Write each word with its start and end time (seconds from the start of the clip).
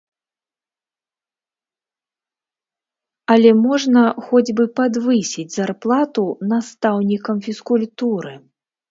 Але 3.33 3.51
можна 3.59 4.05
хоць 4.29 4.49
бы 4.59 4.63
падвысіць 4.79 5.53
зарплату 5.57 6.23
настаўнікам 6.53 7.37
фізкультуры? 7.49 8.33